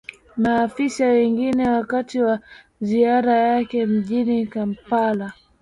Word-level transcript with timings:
maafisa 0.37 1.05
wengine 1.07 1.69
wakati 1.69 2.19
wa 2.21 2.39
ziara 2.81 3.37
yake 3.39 3.85
mjini 3.85 4.47
kampala 4.47 5.33